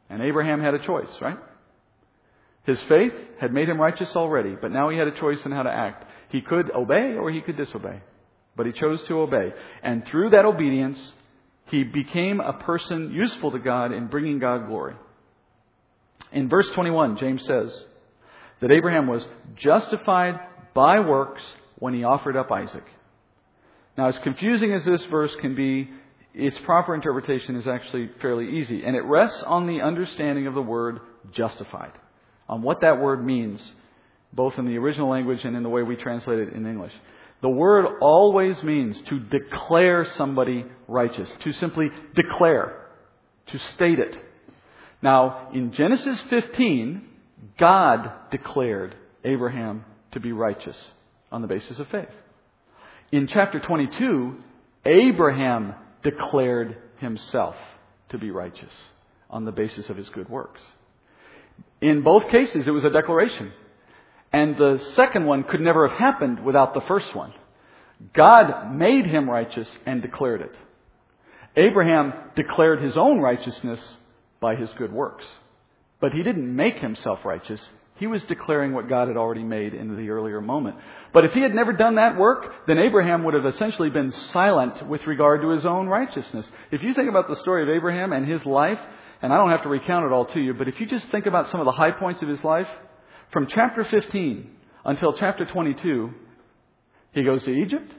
[0.08, 1.38] And Abraham had a choice, right?
[2.64, 5.62] His faith had made him righteous already, but now he had a choice in how
[5.62, 6.04] to act.
[6.30, 8.00] He could obey or he could disobey.
[8.56, 9.52] But he chose to obey.
[9.82, 10.98] And through that obedience,
[11.66, 14.94] he became a person useful to God in bringing God glory.
[16.32, 17.70] In verse 21, James says
[18.60, 19.22] that Abraham was
[19.56, 20.40] justified
[20.74, 21.42] by works
[21.78, 22.84] when he offered up Isaac.
[23.96, 25.90] Now, as confusing as this verse can be,
[26.36, 30.62] its proper interpretation is actually fairly easy, and it rests on the understanding of the
[30.62, 31.00] word
[31.32, 31.92] justified,
[32.46, 33.60] on what that word means,
[34.34, 36.92] both in the original language and in the way we translate it in English.
[37.40, 42.86] The word always means to declare somebody righteous, to simply declare,
[43.46, 44.18] to state it.
[45.02, 47.02] Now, in Genesis 15,
[47.58, 48.94] God declared
[49.24, 50.76] Abraham to be righteous
[51.32, 52.08] on the basis of faith.
[53.10, 54.36] In chapter 22,
[54.84, 55.74] Abraham
[56.06, 57.56] declared himself
[58.10, 58.70] to be righteous
[59.28, 60.60] on the basis of his good works.
[61.80, 63.50] In both cases, it was a declaration.
[64.32, 67.32] And the second one could never have happened without the first one.
[68.14, 70.54] God made him righteous and declared it.
[71.56, 73.80] Abraham declared his own righteousness
[74.38, 75.24] by his good works.
[76.00, 77.60] But he didn't make himself righteous.
[77.96, 80.76] He was declaring what God had already made in the earlier moment.
[81.14, 84.86] But if he had never done that work, then Abraham would have essentially been silent
[84.86, 86.46] with regard to his own righteousness.
[86.70, 88.78] If you think about the story of Abraham and his life,
[89.22, 91.24] and I don't have to recount it all to you, but if you just think
[91.24, 92.68] about some of the high points of his life,
[93.32, 94.50] from chapter 15
[94.84, 96.10] until chapter 22,
[97.12, 97.90] he goes to Egypt.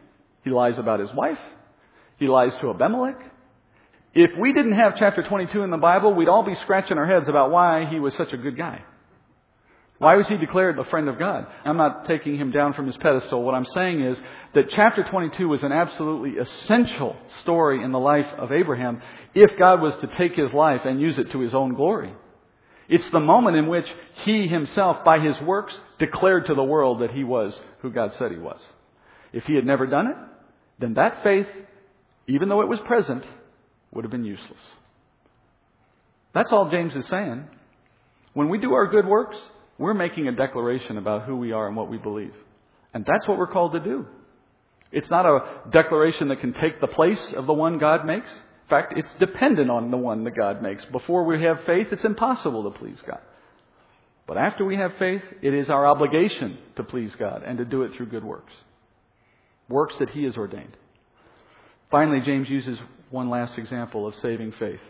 [0.43, 1.39] He lies about his wife.
[2.17, 3.19] He lies to Abimelech.
[4.13, 7.27] If we didn't have chapter 22 in the Bible, we'd all be scratching our heads
[7.27, 8.83] about why he was such a good guy.
[9.99, 11.47] Why was he declared a friend of God?
[11.65, 13.41] I'm not taking him down from his pedestal.
[13.41, 14.17] What I'm saying is
[14.53, 19.01] that chapter 22 was an absolutely essential story in the life of Abraham
[19.33, 22.13] if God was to take his life and use it to his own glory.
[22.87, 23.87] It's the moment in which
[24.23, 28.31] he himself, by his works, declared to the world that he was who God said
[28.31, 28.59] he was.
[29.33, 30.15] If he had never done it,
[30.79, 31.47] then that faith,
[32.27, 33.23] even though it was present,
[33.91, 34.59] would have been useless.
[36.33, 37.45] That's all James is saying.
[38.33, 39.37] When we do our good works,
[39.77, 42.33] we're making a declaration about who we are and what we believe.
[42.93, 44.05] And that's what we're called to do.
[44.91, 48.29] It's not a declaration that can take the place of the one God makes.
[48.29, 50.83] In fact, it's dependent on the one that God makes.
[50.85, 53.21] Before we have faith, it's impossible to please God.
[54.27, 57.83] But after we have faith, it is our obligation to please God and to do
[57.83, 58.53] it through good works.
[59.69, 60.75] Works that He has ordained.
[61.91, 62.77] Finally, James uses
[63.09, 64.81] one last example of saving faith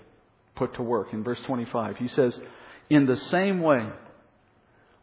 [0.56, 1.98] put to work in verse 25.
[1.98, 2.38] He says,
[2.90, 3.88] In the same way,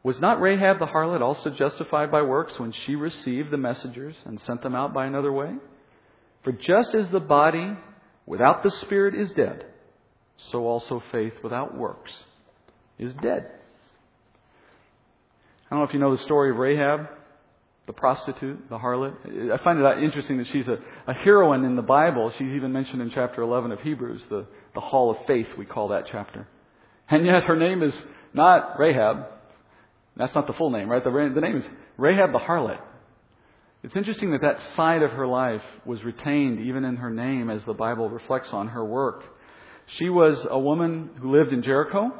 [0.04, 4.38] was not Rahab the harlot also justified by works when she received the messengers and
[4.46, 5.54] sent them out by another way?
[6.44, 7.72] For just as the body
[8.26, 9.64] without the spirit is dead,
[10.52, 12.12] so also faith without works
[12.98, 13.50] is dead.
[15.66, 17.08] I don't know if you know the story of Rahab,
[17.86, 19.14] the prostitute, the harlot.
[19.52, 22.30] I find it interesting that she's a, a heroine in the Bible.
[22.38, 25.88] She's even mentioned in chapter 11 of Hebrews, the, the Hall of Faith, we call
[25.88, 26.46] that chapter.
[27.08, 27.94] And yet her name is
[28.34, 29.26] not Rahab,
[30.16, 31.02] that's not the full name, right?
[31.02, 31.64] The, the name is
[31.96, 32.80] Rahab the harlot.
[33.82, 37.62] It's interesting that that side of her life was retained even in her name as
[37.64, 39.24] the Bible reflects on her work.
[39.98, 42.10] She was a woman who lived in Jericho.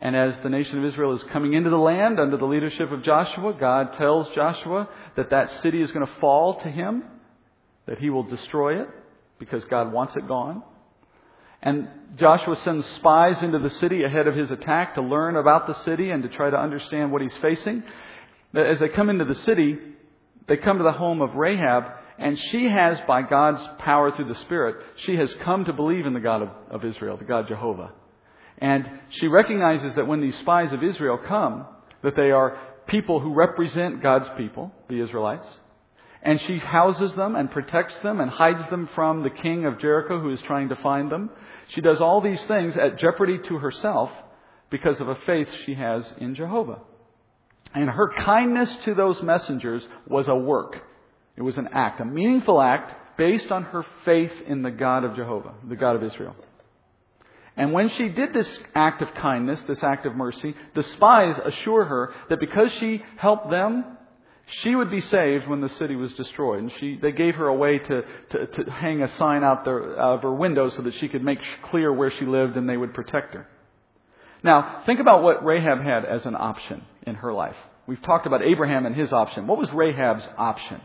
[0.00, 3.02] And as the nation of Israel is coming into the land under the leadership of
[3.02, 7.02] Joshua, God tells Joshua that that city is going to fall to him,
[7.86, 8.88] that he will destroy it
[9.40, 10.62] because God wants it gone.
[11.62, 15.82] And Joshua sends spies into the city ahead of his attack to learn about the
[15.84, 17.82] city and to try to understand what he's facing.
[18.54, 19.76] As they come into the city,
[20.46, 21.84] they come to the home of Rahab,
[22.18, 26.14] and she has, by God's power through the Spirit, she has come to believe in
[26.14, 27.92] the God of, of Israel, the God Jehovah.
[28.58, 31.66] And she recognizes that when these spies of Israel come,
[32.02, 35.46] that they are people who represent God's people, the Israelites,
[36.22, 40.20] and she houses them and protects them and hides them from the king of Jericho
[40.20, 41.30] who is trying to find them.
[41.68, 44.10] She does all these things at jeopardy to herself
[44.70, 46.80] because of a faith she has in Jehovah.
[47.74, 50.76] And her kindness to those messengers was a work.
[51.36, 55.14] It was an act, a meaningful act based on her faith in the God of
[55.14, 56.34] Jehovah, the God of Israel.
[57.56, 61.84] And when she did this act of kindness, this act of mercy, the spies assure
[61.84, 63.97] her that because she helped them,
[64.62, 66.60] she would be saved when the city was destroyed.
[66.60, 69.98] And she, they gave her a way to, to, to hang a sign out, there,
[70.00, 71.38] out of her window so that she could make
[71.70, 73.46] clear where she lived and they would protect her.
[74.42, 77.56] Now, think about what Rahab had as an option in her life.
[77.86, 79.46] We've talked about Abraham and his option.
[79.46, 80.80] What was Rahab's option?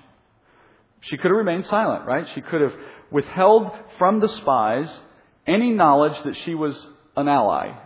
[1.02, 2.26] She could have remained silent, right?
[2.34, 2.73] She could have
[3.12, 4.89] withheld from the spies
[5.45, 6.76] any knowledge that she was
[7.15, 7.78] an ally,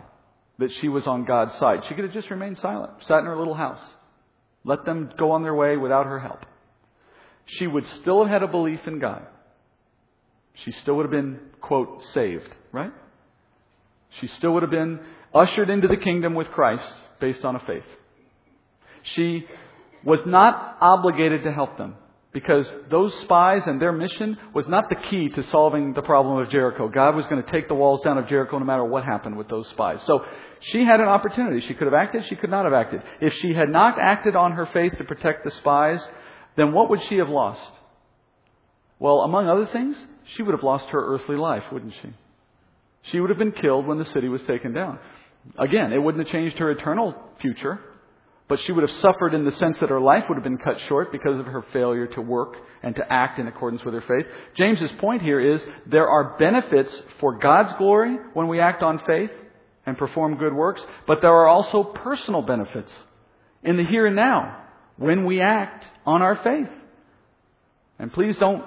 [0.58, 1.82] that she was on God's side.
[1.88, 3.80] She could have just remained silent, sat in her little house.
[4.68, 6.44] Let them go on their way without her help.
[7.46, 9.22] She would still have had a belief in God.
[10.62, 12.92] She still would have been, quote, saved, right?
[14.20, 15.00] She still would have been
[15.34, 16.84] ushered into the kingdom with Christ
[17.18, 17.88] based on a faith.
[19.14, 19.46] She
[20.04, 21.94] was not obligated to help them
[22.38, 26.48] because those spies and their mission was not the key to solving the problem of
[26.50, 26.88] Jericho.
[26.88, 29.48] God was going to take the walls down of Jericho no matter what happened with
[29.48, 29.98] those spies.
[30.06, 30.24] So
[30.60, 31.66] she had an opportunity.
[31.66, 33.02] She could have acted, she could not have acted.
[33.20, 35.98] If she had not acted on her faith to protect the spies,
[36.56, 37.72] then what would she have lost?
[39.00, 39.96] Well, among other things,
[40.36, 42.14] she would have lost her earthly life, wouldn't she?
[43.10, 45.00] She would have been killed when the city was taken down.
[45.58, 47.80] Again, it wouldn't have changed her eternal future.
[48.48, 50.78] But she would have suffered in the sense that her life would have been cut
[50.88, 54.26] short because of her failure to work and to act in accordance with her faith.
[54.56, 59.30] James's point here is there are benefits for God's glory when we act on faith
[59.84, 62.90] and perform good works, but there are also personal benefits
[63.62, 64.64] in the here and now
[64.96, 66.68] when we act on our faith.
[67.98, 68.64] And please don't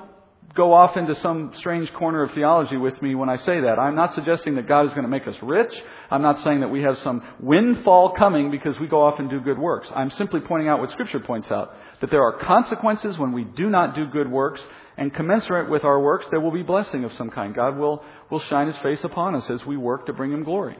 [0.56, 3.80] go off into some strange corner of theology with me when I say that.
[3.80, 5.74] I'm not suggesting that God is going to make us rich.
[6.10, 9.40] I'm not saying that we have some windfall coming because we go off and do
[9.40, 9.88] good works.
[9.96, 13.70] I'm simply pointing out what Scripture points out that there are consequences when we do
[13.70, 14.60] not do good works,
[14.98, 17.56] and commensurate with our works, there will be blessing of some kind.
[17.56, 20.78] God will, will shine His face upon us as we work to bring Him glory.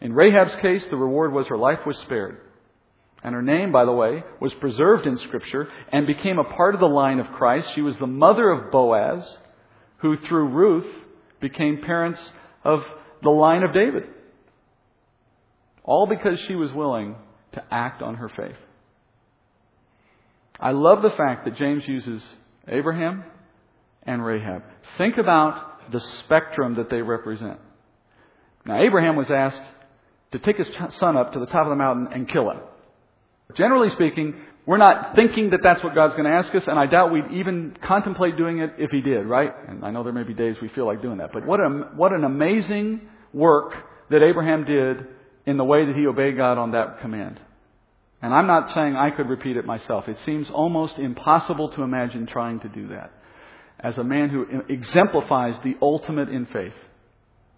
[0.00, 2.38] In Rahab's case, the reward was her life was spared.
[3.24, 6.80] And her name, by the way, was preserved in Scripture and became a part of
[6.80, 7.68] the line of Christ.
[7.74, 9.22] She was the mother of Boaz,
[9.98, 10.92] who through Ruth
[11.40, 12.20] became parents
[12.64, 12.80] of
[13.22, 14.04] the line of David.
[15.84, 17.14] All because she was willing
[17.52, 18.56] to act on her faith.
[20.58, 22.22] I love the fact that James uses
[22.66, 23.24] Abraham
[24.04, 24.62] and Rahab.
[24.98, 27.58] Think about the spectrum that they represent.
[28.64, 29.62] Now, Abraham was asked
[30.32, 30.68] to take his
[30.98, 32.58] son up to the top of the mountain and kill him.
[33.56, 34.34] Generally speaking,
[34.66, 37.32] we're not thinking that that's what God's going to ask us, and I doubt we'd
[37.32, 39.52] even contemplate doing it if He did, right?
[39.68, 41.32] And I know there may be days we feel like doing that.
[41.32, 43.00] But what, a, what an amazing
[43.32, 43.74] work
[44.10, 45.06] that Abraham did
[45.46, 47.40] in the way that he obeyed God on that command.
[48.20, 50.08] And I'm not saying I could repeat it myself.
[50.08, 53.12] It seems almost impossible to imagine trying to do that.
[53.80, 56.74] As a man who exemplifies the ultimate in faith.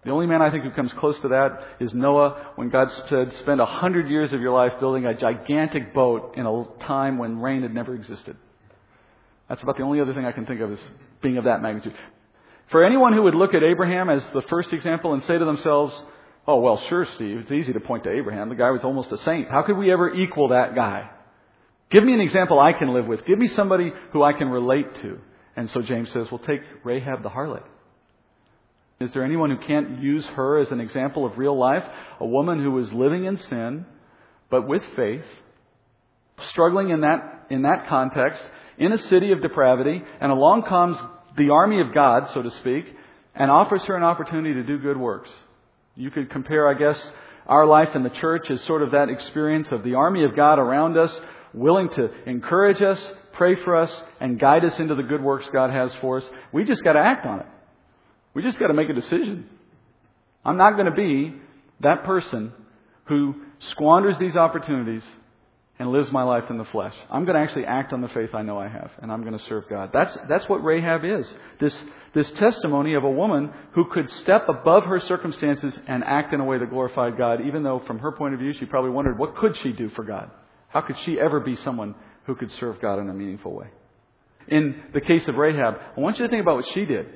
[0.05, 3.33] The only man I think who comes close to that is Noah when God said,
[3.41, 7.39] spend a hundred years of your life building a gigantic boat in a time when
[7.39, 8.37] rain had never existed.
[9.49, 10.79] That's about the only other thing I can think of as
[11.23, 11.95] being of that magnitude.
[12.69, 15.93] For anyone who would look at Abraham as the first example and say to themselves,
[16.47, 17.39] Oh, well, sure, Steve.
[17.39, 18.49] It's easy to point to Abraham.
[18.49, 19.49] The guy was almost a saint.
[19.49, 21.09] How could we ever equal that guy?
[21.89, 23.25] Give me an example I can live with.
[23.25, 25.19] Give me somebody who I can relate to.
[25.55, 27.63] And so James says, well, take Rahab the harlot.
[28.99, 31.83] Is there anyone who can't use her as an example of real life?
[32.19, 33.85] A woman who was living in sin,
[34.49, 35.25] but with faith,
[36.51, 38.41] struggling in that, in that context,
[38.77, 40.97] in a city of depravity, and along comes
[41.37, 42.85] the army of God, so to speak,
[43.33, 45.29] and offers her an opportunity to do good works.
[45.95, 46.97] You could compare, I guess,
[47.47, 50.57] our life in the church as sort of that experience of the army of God
[50.57, 51.11] around us,
[51.53, 53.01] willing to encourage us,
[53.33, 53.91] pray for us,
[54.21, 56.23] and guide us into the good works God has for us.
[56.53, 57.45] We just got to act on it.
[58.35, 59.49] We just got to make a decision.
[60.43, 61.33] I'm not going to be
[61.79, 62.53] that person
[63.05, 63.35] who
[63.71, 65.03] squanders these opportunities
[65.77, 66.93] and lives my life in the flesh.
[67.09, 69.37] I'm going to actually act on the faith I know I have, and I'm going
[69.37, 69.89] to serve God.
[69.93, 71.25] That's, that's what Rahab is.
[71.59, 71.75] This,
[72.13, 76.45] this testimony of a woman who could step above her circumstances and act in a
[76.45, 79.35] way that glorified God, even though from her point of view she probably wondered, what
[79.35, 80.29] could she do for God?
[80.69, 83.67] How could she ever be someone who could serve God in a meaningful way?
[84.47, 87.07] In the case of Rahab, I want you to think about what she did.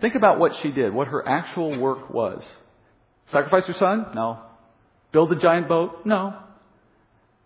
[0.00, 2.42] Think about what she did, what her actual work was.
[3.32, 4.06] Sacrifice her son?
[4.14, 4.40] No.
[5.12, 6.04] Build a giant boat?
[6.04, 6.34] No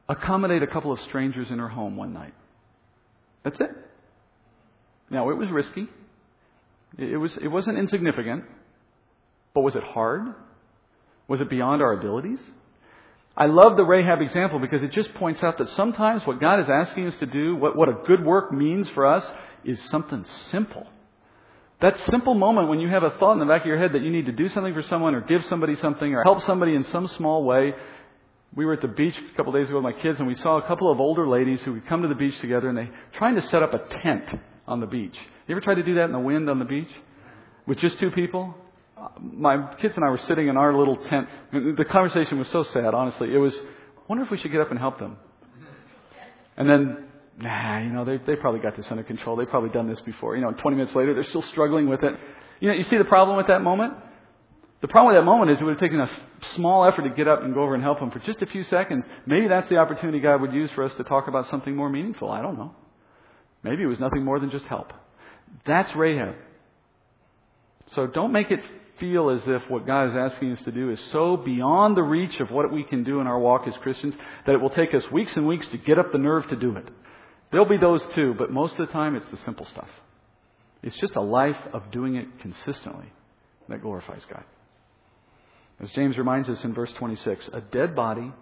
[0.09, 2.35] accommodate a couple of strangers in her home one night.
[3.43, 3.71] That's it.
[5.11, 5.89] Now, it was risky.
[6.99, 8.45] It, was, it wasn't insignificant.
[9.55, 10.35] But was it hard?
[11.29, 12.39] Was it beyond our abilities?
[13.37, 16.67] I love the Rahab example because it just points out that sometimes what God is
[16.71, 19.25] asking us to do, what, what a good work means for us,
[19.65, 20.87] is something simple.
[21.85, 24.01] That simple moment when you have a thought in the back of your head that
[24.01, 26.83] you need to do something for someone or give somebody something or help somebody in
[26.85, 27.75] some small way,
[28.57, 30.35] we were at the beach a couple of days ago with my kids, and we
[30.37, 32.89] saw a couple of older ladies who would come to the beach together, and they
[33.19, 34.25] trying to set up a tent
[34.67, 35.15] on the beach.
[35.47, 36.89] You ever tried to do that in the wind on the beach
[37.67, 38.55] with just two people?
[39.21, 41.29] My kids and I were sitting in our little tent.
[41.53, 43.29] The conversation was so sad, honestly.
[43.31, 45.19] It was, I wonder if we should get up and help them.
[46.57, 47.09] And then,
[47.39, 49.37] nah, you know, they they probably got this under control.
[49.37, 50.37] They've probably done this before.
[50.37, 52.15] You know, 20 minutes later, they're still struggling with it.
[52.61, 53.95] You know, you see the problem with that moment?
[54.81, 56.11] The problem with that moment is it would have taken a
[56.57, 58.65] small effort to get up and go over and help them for just a few
[58.65, 59.05] seconds.
[59.27, 62.31] Maybe that's the opportunity God would use for us to talk about something more meaningful.
[62.31, 62.75] I don't know.
[63.63, 64.93] Maybe it was nothing more than just help.
[65.67, 66.35] That's Rahab.
[67.95, 68.61] So don't make it
[69.01, 72.39] feel as if what God is asking us to do is so beyond the reach
[72.41, 74.15] of what we can do in our walk as Christians
[74.47, 76.77] that it will take us weeks and weeks to get up the nerve to do
[76.77, 76.87] it.
[77.55, 79.89] There'll be those too, but most of the time it's the simple stuff.
[80.83, 83.07] It's just a life of doing it consistently
[83.69, 84.43] that glorifies God.
[85.81, 88.33] As James reminds us in verse 26, a dead body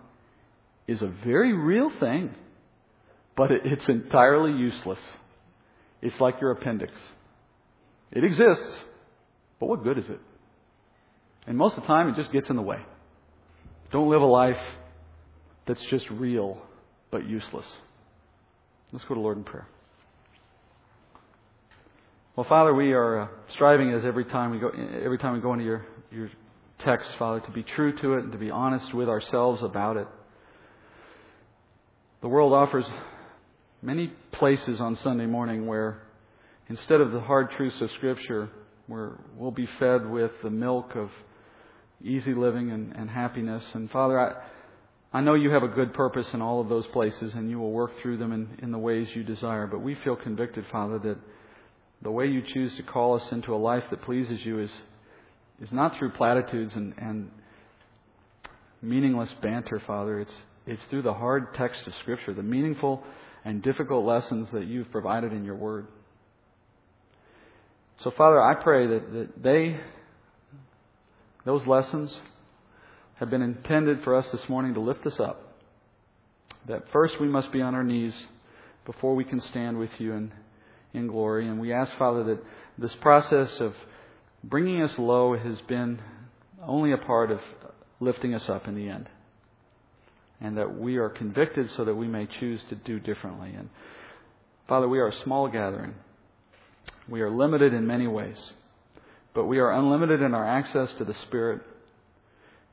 [0.89, 2.35] is a very real thing,
[3.37, 5.01] but it's entirely useless.
[6.01, 6.95] It's like your appendix.
[8.13, 8.79] It exists,
[9.61, 10.21] but what good is it?
[11.47, 12.79] And most of the time, it just gets in the way.
[13.91, 14.57] Don't live a life
[15.67, 16.63] that's just real,
[17.11, 17.67] but useless.
[18.93, 19.66] Let's go to Lord in prayer.
[22.36, 24.70] Well, Father, we are uh, striving as every time we go
[25.03, 26.30] every time we go into your your
[26.78, 30.09] text, Father, to be true to it and to be honest with ourselves about it.
[32.20, 32.84] The world offers
[33.80, 36.03] many places on Sunday morning where
[36.68, 38.49] instead of the hard truths of Scripture,
[38.86, 41.11] where we'll be fed with the milk of
[42.03, 43.64] easy living and, and happiness.
[43.74, 44.34] And Father, I,
[45.13, 47.73] I know you have a good purpose in all of those places and you will
[47.73, 49.67] work through them in, in the ways you desire.
[49.67, 51.19] But we feel convicted, Father, that
[52.03, 54.71] the way you choose to call us into a life that pleases you is
[55.63, 57.31] is not through platitudes and, and
[58.83, 60.21] meaningless banter, Father.
[60.21, 60.35] It's,
[60.67, 63.03] it's through the hard text of Scripture, the meaningful
[63.45, 65.87] and difficult lessons that you've provided in your Word.
[68.03, 69.81] So, Father, I pray that, that they,
[71.45, 72.13] those lessons,
[73.23, 75.55] have been intended for us this morning to lift us up.
[76.66, 78.12] That first we must be on our knees
[78.85, 80.33] before we can stand with you in,
[80.93, 81.47] in glory.
[81.47, 82.43] And we ask, Father, that
[82.79, 83.75] this process of
[84.43, 86.01] bringing us low has been
[86.66, 87.39] only a part of
[88.01, 89.09] lifting us up in the end.
[90.41, 93.55] And that we are convicted so that we may choose to do differently.
[93.57, 93.68] And
[94.66, 95.95] Father, we are a small gathering.
[97.09, 98.51] We are limited in many ways.
[99.33, 101.62] But we are unlimited in our access to the Spirit.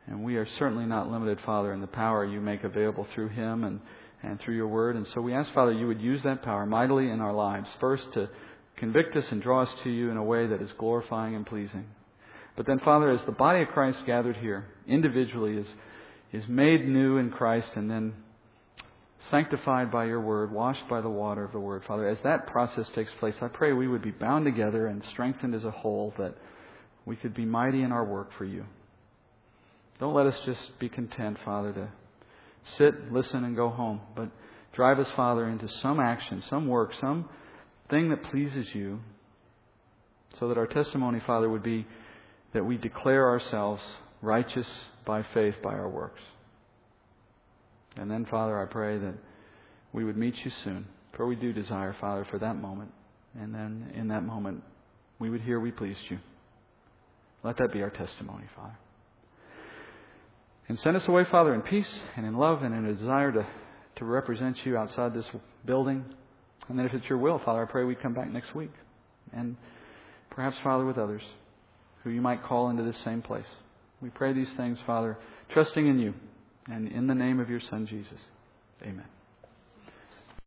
[0.10, 3.64] And we are certainly not limited, Father, in the power you make available through Him
[3.64, 3.80] and,
[4.24, 4.96] and through your Word.
[4.96, 7.68] And so we ask, Father, you would use that power mightily in our lives.
[7.80, 8.28] First, to
[8.78, 11.86] convict us and draw us to you in a way that is glorifying and pleasing.
[12.58, 15.68] But then, Father, as the body of Christ gathered here, individually, is,
[16.34, 18.14] is made new in Christ and then
[19.30, 22.88] sanctified by your word, washed by the water of the word, Father, as that process
[22.96, 26.36] takes place, I pray we would be bound together and strengthened as a whole, that
[27.06, 28.66] we could be mighty in our work for you.
[30.00, 31.90] Don't let us just be content, Father, to
[32.78, 34.30] sit, listen, and go home, but
[34.74, 37.28] drive us, Father, into some action, some work, some
[37.90, 39.00] thing that pleases you,
[40.40, 41.86] so that our testimony, Father, would be
[42.54, 43.82] that we declare ourselves
[44.22, 44.68] righteous
[45.06, 46.22] by faith by our works.
[47.98, 49.16] And then, Father, I pray that
[49.92, 50.86] we would meet you soon.
[51.18, 52.92] For we do desire, Father, for that moment.
[53.38, 54.64] And then in that moment,
[55.20, 56.20] we would hear we pleased you.
[57.44, 58.78] Let that be our testimony, Father.
[60.70, 63.46] And send us away, Father, in peace and in love and in a desire to,
[63.98, 65.26] to represent you outside this
[65.66, 66.06] building.
[66.70, 68.72] And then if it's your will, Father, I pray we come back next week.
[69.34, 69.58] And
[70.30, 71.24] perhaps, Father, with others
[72.04, 73.46] who you might call into this same place.
[74.00, 75.18] We pray these things, Father,
[75.52, 76.14] trusting in you
[76.68, 78.20] and in the name of your Son, Jesus.
[78.84, 79.06] Amen.